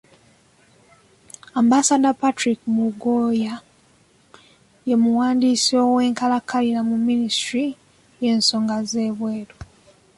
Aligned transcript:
Ambassador 1.61 2.13
Patrick 2.21 2.59
Mugoya 2.75 3.55
ye 4.87 4.95
muwandiisi 5.03 5.73
owenkalakkalira 5.85 6.81
mu 6.89 6.95
minisitule 7.07 7.67
y'ensonga 8.23 8.77
z'ebweru. 8.89 9.55